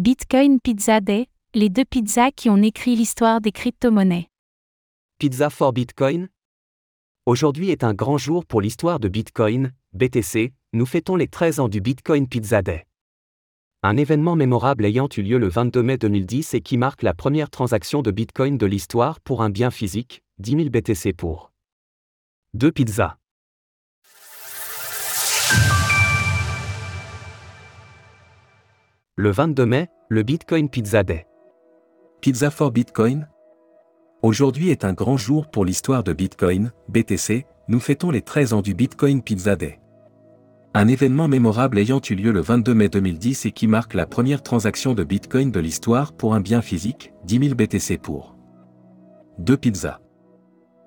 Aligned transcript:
Bitcoin 0.00 0.60
Pizza 0.60 1.02
Day, 1.02 1.26
les 1.52 1.68
deux 1.68 1.84
pizzas 1.84 2.30
qui 2.30 2.48
ont 2.48 2.56
écrit 2.62 2.96
l'histoire 2.96 3.42
des 3.42 3.52
crypto-monnaies. 3.52 4.30
Pizza 5.18 5.50
for 5.50 5.74
Bitcoin 5.74 6.30
Aujourd'hui 7.26 7.68
est 7.68 7.84
un 7.84 7.92
grand 7.92 8.16
jour 8.16 8.46
pour 8.46 8.62
l'histoire 8.62 8.98
de 8.98 9.08
Bitcoin, 9.08 9.74
BTC, 9.92 10.54
nous 10.72 10.86
fêtons 10.86 11.16
les 11.16 11.28
13 11.28 11.60
ans 11.60 11.68
du 11.68 11.82
Bitcoin 11.82 12.28
Pizza 12.28 12.62
Day. 12.62 12.86
Un 13.82 13.98
événement 13.98 14.36
mémorable 14.36 14.86
ayant 14.86 15.08
eu 15.18 15.20
lieu 15.20 15.36
le 15.36 15.48
22 15.48 15.82
mai 15.82 15.98
2010 15.98 16.54
et 16.54 16.62
qui 16.62 16.78
marque 16.78 17.02
la 17.02 17.12
première 17.12 17.50
transaction 17.50 18.00
de 18.00 18.10
Bitcoin 18.10 18.56
de 18.56 18.64
l'histoire 18.64 19.20
pour 19.20 19.42
un 19.42 19.50
bien 19.50 19.70
physique, 19.70 20.22
10 20.38 20.50
000 20.52 20.70
BTC 20.70 21.12
pour 21.12 21.52
deux 22.54 22.72
pizzas. 22.72 23.19
Le 29.16 29.30
22 29.30 29.66
mai, 29.66 29.88
le 30.08 30.22
Bitcoin 30.22 30.70
Pizza 30.70 31.02
Day. 31.02 31.26
Pizza 32.22 32.48
for 32.50 32.70
Bitcoin 32.70 33.28
Aujourd'hui 34.22 34.70
est 34.70 34.84
un 34.84 34.94
grand 34.94 35.18
jour 35.18 35.50
pour 35.50 35.66
l'histoire 35.66 36.02
de 36.02 36.14
Bitcoin, 36.14 36.72
BTC, 36.88 37.44
nous 37.68 37.80
fêtons 37.80 38.10
les 38.10 38.22
13 38.22 38.54
ans 38.54 38.62
du 38.62 38.72
Bitcoin 38.72 39.20
Pizza 39.20 39.56
Day. 39.56 39.78
Un 40.72 40.88
événement 40.88 41.28
mémorable 41.28 41.78
ayant 41.78 42.00
eu 42.08 42.14
lieu 42.14 42.30
le 42.32 42.40
22 42.40 42.72
mai 42.72 42.88
2010 42.88 43.44
et 43.44 43.52
qui 43.52 43.66
marque 43.66 43.92
la 43.92 44.06
première 44.06 44.42
transaction 44.42 44.94
de 44.94 45.04
Bitcoin 45.04 45.50
de 45.50 45.60
l'histoire 45.60 46.14
pour 46.14 46.32
un 46.32 46.40
bien 46.40 46.62
physique, 46.62 47.12
10 47.24 47.48
000 47.48 47.54
BTC 47.56 47.98
pour 47.98 48.36
deux 49.38 49.58
pizzas. 49.58 50.00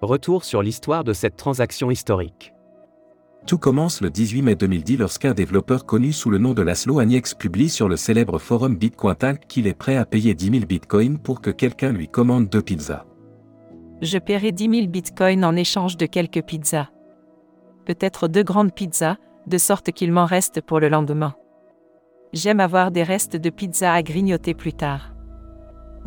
Retour 0.00 0.44
sur 0.44 0.62
l'histoire 0.62 1.04
de 1.04 1.12
cette 1.12 1.36
transaction 1.36 1.92
historique. 1.92 2.55
Tout 3.46 3.58
commence 3.58 4.00
le 4.00 4.10
18 4.10 4.42
mai 4.42 4.56
2010 4.56 4.96
lorsqu'un 4.96 5.32
développeur 5.32 5.86
connu 5.86 6.12
sous 6.12 6.30
le 6.30 6.38
nom 6.38 6.52
de 6.52 6.62
Laszlo 6.62 6.98
Aniex 6.98 7.32
publie 7.34 7.68
sur 7.68 7.88
le 7.88 7.96
célèbre 7.96 8.40
forum 8.40 8.76
Bitcointal 8.76 9.38
qu'il 9.38 9.68
est 9.68 9.74
prêt 9.74 9.96
à 9.96 10.04
payer 10.04 10.34
10 10.34 10.50
000 10.50 10.66
bitcoins 10.66 11.18
pour 11.18 11.40
que 11.40 11.50
quelqu'un 11.50 11.92
lui 11.92 12.08
commande 12.08 12.48
deux 12.48 12.60
pizzas. 12.60 13.04
Je 14.02 14.18
paierai 14.18 14.50
10 14.50 14.70
000 14.70 14.86
bitcoins 14.88 15.44
en 15.44 15.54
échange 15.54 15.96
de 15.96 16.06
quelques 16.06 16.42
pizzas. 16.42 16.88
Peut-être 17.84 18.26
deux 18.26 18.42
grandes 18.42 18.74
pizzas, 18.74 19.16
de 19.46 19.58
sorte 19.58 19.92
qu'il 19.92 20.10
m'en 20.10 20.26
reste 20.26 20.60
pour 20.60 20.80
le 20.80 20.88
lendemain. 20.88 21.36
J'aime 22.32 22.58
avoir 22.58 22.90
des 22.90 23.04
restes 23.04 23.36
de 23.36 23.50
pizza 23.50 23.92
à 23.92 24.02
grignoter 24.02 24.54
plus 24.54 24.72
tard. 24.72 25.15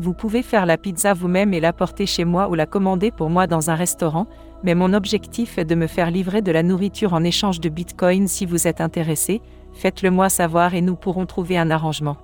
Vous 0.02 0.14
pouvez 0.14 0.44
faire 0.44 0.66
la 0.66 0.78
pizza 0.78 1.14
vous-même 1.14 1.54
et 1.54 1.60
l'apporter 1.60 2.06
chez 2.06 2.24
moi 2.24 2.48
ou 2.48 2.56
la 2.56 2.66
commander 2.66 3.12
pour 3.12 3.30
moi 3.30 3.48
dans 3.48 3.70
un 3.70 3.76
restaurant, 3.76 4.28
mais 4.64 4.74
mon 4.74 4.94
objectif 4.94 5.58
est 5.58 5.66
de 5.66 5.76
me 5.76 5.88
faire 5.88 6.10
livrer 6.10 6.42
de 6.42 6.54
la 6.54 6.64
nourriture 6.64 7.14
en 7.14 7.22
échange 7.22 7.60
de 7.60 7.68
Bitcoin 7.68 8.30
si 8.30 8.46
vous 8.46 8.66
êtes 8.66 8.80
intéressé, 8.80 9.42
faites-le 9.74 10.10
moi 10.10 10.30
savoir 10.30 10.74
et 10.74 10.80
nous 10.80 10.96
pourrons 10.96 11.26
trouver 11.26 11.58
un 11.58 11.70
arrangement. 11.70 12.16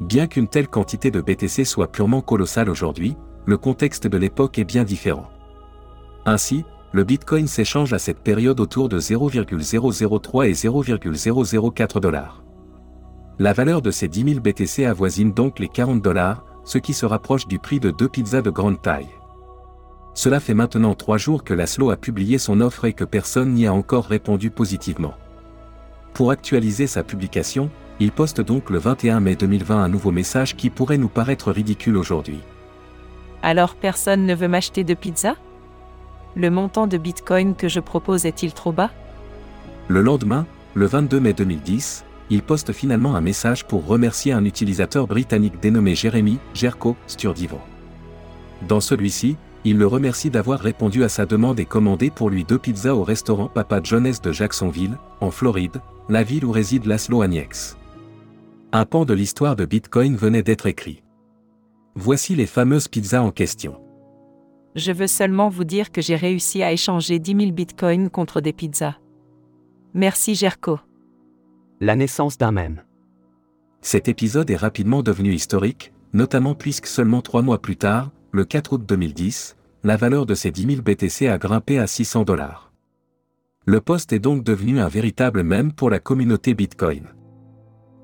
Bien 0.00 0.28
qu'une 0.28 0.46
telle 0.46 0.68
quantité 0.68 1.10
de 1.10 1.20
BTC 1.20 1.64
soit 1.64 1.90
purement 1.90 2.20
colossale 2.20 2.70
aujourd'hui, 2.70 3.16
le 3.46 3.58
contexte 3.58 4.06
de 4.06 4.16
l'époque 4.16 4.56
est 4.60 4.64
bien 4.64 4.84
différent. 4.84 5.26
Ainsi, 6.24 6.64
le 6.92 7.02
Bitcoin 7.02 7.48
s'échange 7.48 7.94
à 7.94 7.98
cette 7.98 8.20
période 8.20 8.60
autour 8.60 8.88
de 8.88 9.00
0,003 9.00 10.46
et 10.46 10.54
0,004 10.54 11.98
dollars. 11.98 12.44
La 13.40 13.52
valeur 13.52 13.82
de 13.82 13.90
ces 13.90 14.06
10 14.06 14.34
000 14.34 14.40
BTC 14.40 14.84
avoisine 14.84 15.32
donc 15.32 15.58
les 15.58 15.68
40 15.68 16.00
dollars, 16.00 16.44
ce 16.66 16.76
qui 16.76 16.92
se 16.92 17.06
rapproche 17.06 17.46
du 17.46 17.58
prix 17.58 17.80
de 17.80 17.90
deux 17.90 18.08
pizzas 18.08 18.42
de 18.42 18.50
grande 18.50 18.82
taille. 18.82 19.08
Cela 20.12 20.40
fait 20.40 20.54
maintenant 20.54 20.94
trois 20.94 21.16
jours 21.16 21.44
que 21.44 21.54
Laszlo 21.54 21.90
a 21.90 21.96
publié 21.96 22.38
son 22.38 22.60
offre 22.60 22.86
et 22.86 22.92
que 22.92 23.04
personne 23.04 23.52
n'y 23.52 23.66
a 23.66 23.72
encore 23.72 24.06
répondu 24.06 24.50
positivement. 24.50 25.14
Pour 26.12 26.30
actualiser 26.30 26.86
sa 26.86 27.04
publication, 27.04 27.70
il 28.00 28.10
poste 28.10 28.40
donc 28.40 28.70
le 28.70 28.78
21 28.78 29.20
mai 29.20 29.36
2020 29.36 29.76
un 29.76 29.88
nouveau 29.88 30.10
message 30.10 30.56
qui 30.56 30.70
pourrait 30.70 30.96
nous 30.96 31.08
paraître 31.08 31.52
ridicule 31.52 31.96
aujourd'hui. 31.96 32.40
Alors 33.42 33.74
personne 33.74 34.24
ne 34.24 34.34
veut 34.34 34.48
m'acheter 34.48 34.84
de 34.84 34.94
pizza? 34.94 35.36
Le 36.34 36.50
montant 36.50 36.86
de 36.86 36.96
Bitcoin 36.96 37.54
que 37.54 37.68
je 37.68 37.80
propose 37.80 38.26
est-il 38.26 38.54
trop 38.54 38.72
bas? 38.72 38.90
Le 39.88 40.00
lendemain, 40.00 40.46
le 40.74 40.86
22 40.86 41.20
mai 41.20 41.32
2010, 41.34 42.05
il 42.30 42.42
poste 42.42 42.72
finalement 42.72 43.14
un 43.14 43.20
message 43.20 43.64
pour 43.64 43.86
remercier 43.86 44.32
un 44.32 44.44
utilisateur 44.44 45.06
britannique 45.06 45.60
dénommé 45.60 45.94
Jeremy 45.94 46.38
Jerko 46.54 46.96
Sturdivo. 47.06 47.58
Dans 48.68 48.80
celui-ci, 48.80 49.36
il 49.64 49.78
le 49.78 49.86
remercie 49.86 50.30
d'avoir 50.30 50.60
répondu 50.60 51.02
à 51.04 51.08
sa 51.08 51.26
demande 51.26 51.58
et 51.58 51.64
commandé 51.64 52.10
pour 52.10 52.30
lui 52.30 52.44
deux 52.44 52.58
pizzas 52.58 52.94
au 52.94 53.02
restaurant 53.02 53.48
Papa 53.48 53.80
John's 53.82 54.20
de 54.20 54.32
Jacksonville, 54.32 54.96
en 55.20 55.30
Floride, 55.30 55.80
la 56.08 56.22
ville 56.22 56.44
où 56.44 56.52
réside 56.52 56.86
Laszlo 56.86 57.22
Aniex. 57.22 57.76
Un 58.72 58.84
pan 58.84 59.04
de 59.04 59.14
l'histoire 59.14 59.56
de 59.56 59.64
Bitcoin 59.64 60.16
venait 60.16 60.42
d'être 60.42 60.66
écrit. 60.66 61.02
Voici 61.94 62.34
les 62.34 62.46
fameuses 62.46 62.88
pizzas 62.88 63.22
en 63.22 63.30
question. 63.30 63.80
Je 64.74 64.92
veux 64.92 65.06
seulement 65.06 65.48
vous 65.48 65.64
dire 65.64 65.90
que 65.90 66.02
j'ai 66.02 66.16
réussi 66.16 66.62
à 66.62 66.70
échanger 66.70 67.18
10 67.18 67.36
000 67.36 67.52
bitcoins 67.52 68.10
contre 68.10 68.40
des 68.40 68.52
pizzas. 68.52 68.96
Merci 69.94 70.34
Jerko. 70.34 70.78
La 71.78 71.94
naissance 71.94 72.38
d'un 72.38 72.52
mème. 72.52 72.82
Cet 73.82 74.08
épisode 74.08 74.50
est 74.50 74.56
rapidement 74.56 75.02
devenu 75.02 75.34
historique, 75.34 75.92
notamment 76.14 76.54
puisque 76.54 76.86
seulement 76.86 77.20
trois 77.20 77.42
mois 77.42 77.60
plus 77.60 77.76
tard, 77.76 78.12
le 78.32 78.46
4 78.46 78.72
août 78.72 78.84
2010, 78.88 79.58
la 79.84 79.98
valeur 79.98 80.24
de 80.24 80.34
ces 80.34 80.50
10 80.50 80.76
000 80.76 80.82
BTC 80.82 81.28
a 81.28 81.36
grimpé 81.36 81.78
à 81.78 81.86
600 81.86 82.24
dollars. 82.24 82.72
Le 83.66 83.82
poste 83.82 84.14
est 84.14 84.18
donc 84.18 84.42
devenu 84.42 84.80
un 84.80 84.88
véritable 84.88 85.42
mème 85.42 85.70
pour 85.70 85.90
la 85.90 85.98
communauté 85.98 86.54
Bitcoin. 86.54 87.08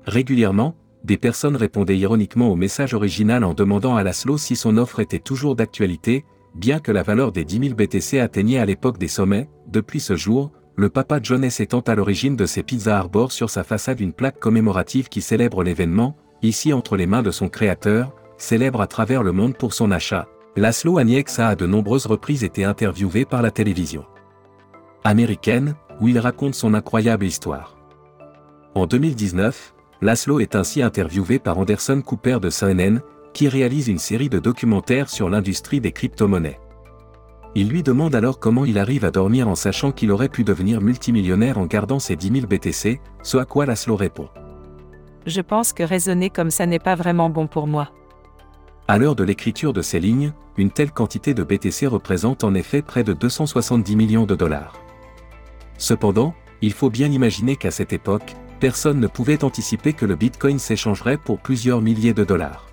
Régulièrement, 0.05 0.75
des 1.03 1.17
personnes 1.17 1.55
répondaient 1.55 1.97
ironiquement 1.97 2.51
au 2.51 2.55
message 2.55 2.93
original 2.93 3.43
en 3.43 3.55
demandant 3.55 3.95
à 3.95 4.03
Laszlo 4.03 4.37
si 4.37 4.55
son 4.55 4.77
offre 4.77 4.99
était 4.99 5.17
toujours 5.17 5.55
d'actualité, 5.55 6.25
bien 6.53 6.79
que 6.79 6.91
la 6.91 7.01
valeur 7.01 7.31
des 7.31 7.43
10 7.43 7.69
000 7.69 7.75
BTC 7.75 8.19
atteignait 8.19 8.59
à 8.59 8.67
l'époque 8.67 8.99
des 8.99 9.07
sommets, 9.07 9.49
depuis 9.67 9.99
ce 9.99 10.15
jour, 10.15 10.51
le 10.75 10.89
papa 10.89 11.19
Jones 11.21 11.43
étant 11.59 11.81
à 11.81 11.93
l'origine 11.93 12.35
de 12.35 12.45
ces 12.45 12.63
Pizza 12.63 12.97
Harbor 12.97 13.31
sur 13.31 13.49
sa 13.49 13.63
façade 13.63 13.99
une 13.99 14.13
plaque 14.13 14.39
commémorative 14.39 15.07
qui 15.07 15.21
célèbre 15.21 15.63
l'événement, 15.63 16.17
ici 16.41 16.73
entre 16.73 16.97
les 16.97 17.05
mains 17.05 17.21
de 17.21 17.31
son 17.31 17.47
créateur, 17.47 18.11
célèbre 18.37 18.81
à 18.81 18.87
travers 18.87 19.21
le 19.21 19.31
monde 19.31 19.55
pour 19.55 19.73
son 19.73 19.91
achat, 19.91 20.27
Laszlo 20.55 20.97
Aniex 20.97 21.39
a 21.39 21.49
à 21.49 21.55
de 21.55 21.65
nombreuses 21.65 22.07
reprises 22.07 22.43
été 22.43 22.63
interviewé 22.63 23.25
par 23.25 23.41
la 23.41 23.51
télévision 23.51 24.05
américaine, 25.03 25.75
où 25.99 26.07
il 26.07 26.17
raconte 26.17 26.55
son 26.55 26.73
incroyable 26.73 27.25
histoire. 27.25 27.77
En 28.73 28.87
2019, 28.87 29.75
Laszlo 30.01 30.39
est 30.39 30.55
ainsi 30.55 30.81
interviewé 30.81 31.39
par 31.39 31.57
Anderson 31.57 32.01
Cooper 32.01 32.39
de 32.41 32.49
CNN, 32.49 32.99
qui 33.33 33.49
réalise 33.49 33.89
une 33.89 33.99
série 33.99 34.29
de 34.29 34.39
documentaires 34.39 35.09
sur 35.09 35.29
l'industrie 35.29 35.81
des 35.81 35.91
crypto-monnaies. 35.91 36.59
Il 37.55 37.69
lui 37.69 37.83
demande 37.83 38.15
alors 38.15 38.39
comment 38.39 38.65
il 38.65 38.79
arrive 38.79 39.05
à 39.05 39.11
dormir 39.11 39.47
en 39.47 39.55
sachant 39.55 39.91
qu'il 39.91 40.11
aurait 40.11 40.29
pu 40.29 40.43
devenir 40.43 40.81
multimillionnaire 40.81 41.59
en 41.59 41.65
gardant 41.67 41.99
ses 41.99 42.15
10 42.15 42.41
000 42.41 42.47
BTC, 42.47 42.99
ce 43.21 43.37
à 43.37 43.45
quoi 43.45 43.67
Laszlo 43.67 43.95
répond. 43.95 44.27
Je 45.27 45.41
pense 45.41 45.71
que 45.71 45.83
raisonner 45.83 46.29
comme 46.31 46.49
ça 46.49 46.65
n'est 46.65 46.79
pas 46.79 46.95
vraiment 46.95 47.29
bon 47.29 47.45
pour 47.45 47.67
moi. 47.67 47.91
À 48.87 48.97
l'heure 48.97 49.15
de 49.15 49.23
l'écriture 49.23 49.71
de 49.71 49.81
ces 49.81 49.99
lignes, 49.99 50.33
une 50.57 50.71
telle 50.71 50.91
quantité 50.91 51.33
de 51.33 51.43
BTC 51.43 51.87
représente 51.87 52.43
en 52.43 52.53
effet 52.55 52.81
près 52.81 53.03
de 53.03 53.13
270 53.13 53.95
millions 53.95 54.25
de 54.25 54.35
dollars. 54.35 54.73
Cependant, 55.77 56.33
il 56.61 56.73
faut 56.73 56.89
bien 56.89 57.11
imaginer 57.11 57.55
qu'à 57.55 57.71
cette 57.71 57.93
époque, 57.93 58.35
personne 58.59 58.99
ne 58.99 59.07
pouvait 59.07 59.43
anticiper 59.43 59.93
que 59.93 60.05
le 60.05 60.15
Bitcoin 60.15 60.57
s'échangerait 60.59 61.17
pour 61.17 61.39
plusieurs 61.39 61.81
milliers 61.81 62.13
de 62.13 62.23
dollars. 62.23 62.67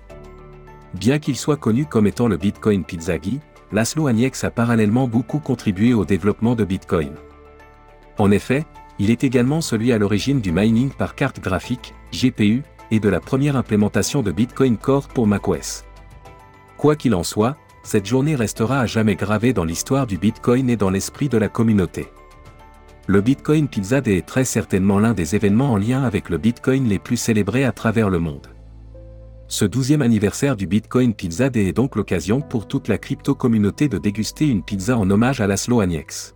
Bien 0.93 1.19
qu'il 1.19 1.37
soit 1.37 1.57
connu 1.57 1.85
comme 1.85 2.07
étant 2.07 2.27
le 2.27 2.37
Bitcoin 2.37 2.83
Pizzaghi, 2.83 3.39
Laszlo 3.71 4.07
Aniex 4.07 4.43
a 4.43 4.51
parallèlement 4.51 5.07
beaucoup 5.07 5.39
contribué 5.39 5.93
au 5.93 6.03
développement 6.03 6.55
de 6.55 6.65
Bitcoin. 6.65 7.13
En 8.17 8.29
effet, 8.31 8.65
il 8.99 9.09
est 9.09 9.23
également 9.23 9.61
celui 9.61 9.91
à 9.91 9.97
l'origine 9.97 10.41
du 10.41 10.51
mining 10.51 10.89
par 10.89 11.15
carte 11.15 11.39
graphique, 11.39 11.93
GPU, 12.11 12.63
et 12.91 12.99
de 12.99 13.09
la 13.09 13.21
première 13.21 13.55
implémentation 13.55 14.21
de 14.21 14.31
Bitcoin 14.31 14.77
Core 14.77 15.07
pour 15.07 15.25
macOS. 15.25 15.85
Quoi 16.77 16.95
qu'il 16.95 17.15
en 17.15 17.23
soit, 17.23 17.55
cette 17.83 18.05
journée 18.05 18.35
restera 18.35 18.81
à 18.81 18.85
jamais 18.85 19.15
gravée 19.15 19.53
dans 19.53 19.63
l'histoire 19.63 20.05
du 20.05 20.17
Bitcoin 20.17 20.69
et 20.69 20.75
dans 20.75 20.89
l'esprit 20.89 21.29
de 21.29 21.37
la 21.37 21.47
communauté. 21.47 22.07
Le 23.07 23.21
Bitcoin 23.21 23.67
Pizza 23.67 24.01
Day 24.01 24.17
est 24.17 24.25
très 24.25 24.45
certainement 24.45 24.99
l'un 24.99 25.13
des 25.13 25.35
événements 25.35 25.71
en 25.71 25.77
lien 25.77 26.03
avec 26.03 26.29
le 26.29 26.37
Bitcoin 26.37 26.87
les 26.87 26.99
plus 26.99 27.17
célébrés 27.17 27.63
à 27.63 27.71
travers 27.71 28.09
le 28.09 28.19
monde. 28.19 28.47
Ce 29.51 29.65
12e 29.65 29.99
anniversaire 29.99 30.55
du 30.55 30.65
Bitcoin 30.65 31.13
Pizza 31.13 31.49
Day 31.49 31.67
est 31.67 31.73
donc 31.73 31.97
l'occasion 31.97 32.39
pour 32.39 32.69
toute 32.69 32.87
la 32.87 32.97
crypto-communauté 32.97 33.89
de 33.89 33.97
déguster 33.97 34.47
une 34.47 34.63
pizza 34.63 34.97
en 34.97 35.09
hommage 35.09 35.41
à 35.41 35.47
Laszlo 35.47 35.81
Aniex. 35.81 36.35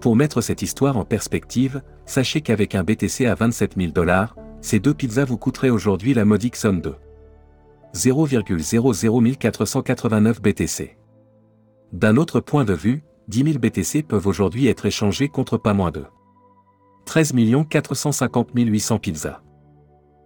Pour 0.00 0.16
mettre 0.16 0.40
cette 0.40 0.62
histoire 0.62 0.96
en 0.96 1.04
perspective, 1.04 1.82
sachez 2.06 2.40
qu'avec 2.40 2.74
un 2.74 2.82
BTC 2.82 3.26
à 3.26 3.34
27 3.34 3.74
000 3.76 3.92
dollars, 3.92 4.34
ces 4.62 4.80
deux 4.80 4.94
pizzas 4.94 5.26
vous 5.26 5.36
coûteraient 5.36 5.68
aujourd'hui 5.68 6.14
la 6.14 6.24
modique 6.24 6.56
somme 6.56 6.80
de 6.80 6.94
0,00489 7.92 10.40
BTC. 10.40 10.96
D'un 11.92 12.16
autre 12.16 12.40
point 12.40 12.64
de 12.64 12.72
vue, 12.72 13.04
10 13.28 13.52
000 13.52 13.58
BTC 13.58 14.02
peuvent 14.02 14.26
aujourd'hui 14.26 14.68
être 14.68 14.86
échangés 14.86 15.28
contre 15.28 15.58
pas 15.58 15.74
moins 15.74 15.90
de 15.90 16.04
13 17.04 17.34
450 17.68 18.48
800 18.54 18.98
pizzas. 18.98 19.43